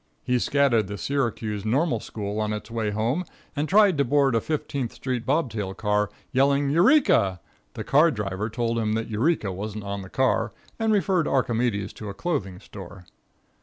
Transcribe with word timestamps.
He 0.23 0.39
scattered 0.39 0.87
the 0.87 0.97
Syracuse 0.97 1.63
Normal 1.63 1.99
school 1.99 2.39
on 2.39 2.53
its 2.53 2.71
way 2.71 2.89
home, 2.89 3.23
and 3.55 3.69
tried 3.69 3.99
to 3.99 4.03
board 4.03 4.33
a 4.33 4.41
Fifteenth 4.41 4.93
street 4.93 5.27
bob 5.27 5.51
tail 5.51 5.75
car, 5.75 6.09
yelling 6.31 6.71
"Eureka!" 6.71 7.39
The 7.75 7.83
car 7.83 8.09
driver 8.09 8.49
told 8.49 8.79
him 8.79 8.93
that 8.93 9.11
Eureka 9.11 9.51
wasn't 9.51 9.83
on 9.83 10.01
the 10.01 10.09
car, 10.09 10.53
and 10.79 10.91
referred 10.91 11.27
Archimedes 11.27 11.93
to 11.93 12.09
a 12.09 12.15
clothing 12.15 12.59
store. 12.59 13.05